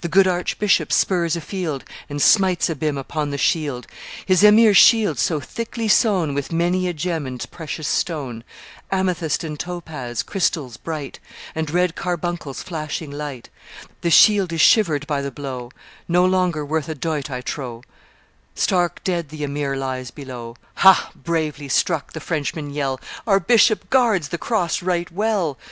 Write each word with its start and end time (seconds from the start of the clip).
The 0.00 0.08
good 0.08 0.26
archbishop 0.26 0.92
spurs 0.92 1.36
a 1.36 1.40
field, 1.40 1.84
And 2.08 2.20
smites 2.20 2.68
Abyme 2.68 2.98
upon 2.98 3.30
the 3.30 3.38
shield, 3.38 3.86
His 4.26 4.42
emir's 4.42 4.76
shield, 4.76 5.16
so 5.20 5.38
thickly 5.38 5.86
sown 5.86 6.34
With 6.34 6.50
many 6.50 6.88
a 6.88 6.92
gem 6.92 7.24
and 7.24 7.48
precious 7.52 7.86
stone, 7.86 8.42
Amethyst 8.90 9.44
and 9.44 9.56
topaz, 9.60 10.24
crystals 10.24 10.76
bright, 10.76 11.20
And 11.54 11.70
red 11.70 11.94
carbuncles 11.94 12.64
flashing 12.64 13.12
light: 13.12 13.48
The 14.00 14.10
shield 14.10 14.52
is 14.52 14.60
shivered 14.60 15.06
by 15.06 15.22
the 15.22 15.30
blow; 15.30 15.70
No 16.08 16.26
longer 16.26 16.66
worth 16.66 16.88
a 16.88 16.96
doit, 16.96 17.30
I 17.30 17.40
trow; 17.40 17.84
Stark 18.56 19.04
dead 19.04 19.28
the 19.28 19.44
emir 19.44 19.76
lies 19.76 20.10
below. 20.10 20.56
'Ha! 20.78 21.12
bravely 21.14 21.68
struck!' 21.68 22.12
the 22.12 22.18
Frenchmen 22.18 22.70
yell: 22.70 22.98
'Our 23.24 23.38
bishop 23.38 23.88
guards 23.88 24.30
the 24.30 24.36
Cross 24.38 24.82
right 24.82 25.12
well! 25.12 25.56